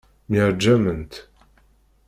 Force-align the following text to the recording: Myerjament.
Myerjament. 0.29 1.13